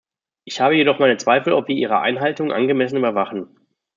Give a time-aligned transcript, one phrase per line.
[0.45, 3.55] Ich habe jedoch meine Zweifel, ob wir ihre Einhaltung angemessen überwachen.